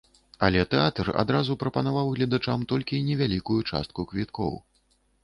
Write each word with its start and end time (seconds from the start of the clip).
Але 0.45 0.61
тэатр 0.71 1.11
адразу 1.23 1.57
прапанаваў 1.63 2.09
гледачам 2.15 2.63
толькі 2.71 3.03
невялікую 3.11 3.59
частку 3.71 4.07
квіткоў. 4.15 4.53